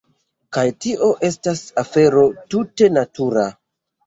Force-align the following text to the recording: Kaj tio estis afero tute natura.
Kaj 0.55 0.61
tio 0.85 1.09
estis 1.27 1.61
afero 1.83 2.25
tute 2.55 2.89
natura. 2.97 3.47